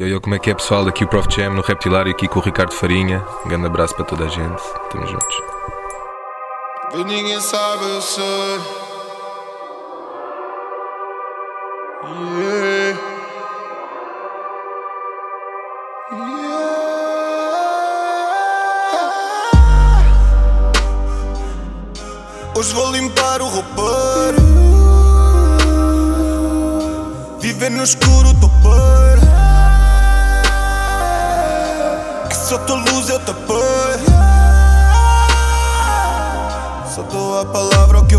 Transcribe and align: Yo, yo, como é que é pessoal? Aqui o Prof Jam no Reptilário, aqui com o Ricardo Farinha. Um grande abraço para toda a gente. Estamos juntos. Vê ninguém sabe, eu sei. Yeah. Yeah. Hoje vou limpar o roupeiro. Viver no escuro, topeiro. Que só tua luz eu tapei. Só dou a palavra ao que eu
Yo, 0.00 0.06
yo, 0.06 0.20
como 0.20 0.36
é 0.36 0.38
que 0.38 0.48
é 0.48 0.54
pessoal? 0.54 0.86
Aqui 0.86 1.02
o 1.02 1.08
Prof 1.08 1.26
Jam 1.28 1.54
no 1.54 1.60
Reptilário, 1.60 2.12
aqui 2.12 2.28
com 2.28 2.38
o 2.38 2.42
Ricardo 2.42 2.72
Farinha. 2.72 3.20
Um 3.44 3.48
grande 3.48 3.66
abraço 3.66 3.96
para 3.96 4.04
toda 4.04 4.26
a 4.26 4.28
gente. 4.28 4.62
Estamos 4.84 5.10
juntos. 5.10 5.42
Vê 6.92 7.02
ninguém 7.02 7.40
sabe, 7.40 7.84
eu 7.84 8.00
sei. 8.00 8.60
Yeah. 12.04 13.00
Yeah. 16.12 16.58
Hoje 22.56 22.72
vou 22.72 22.92
limpar 22.92 23.42
o 23.42 23.46
roupeiro. 23.46 24.38
Viver 27.40 27.70
no 27.70 27.82
escuro, 27.82 28.32
topeiro. 28.40 29.17
Que 32.48 32.54
só 32.54 32.58
tua 32.60 32.76
luz 32.76 33.10
eu 33.10 33.20
tapei. 33.20 33.54
Só 36.94 37.02
dou 37.02 37.42
a 37.42 37.44
palavra 37.44 37.98
ao 37.98 38.06
que 38.06 38.14
eu 38.14 38.16